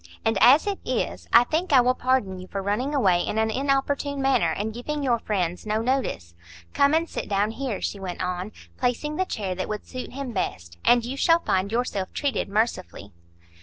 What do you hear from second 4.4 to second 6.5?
and giving your friends no notice.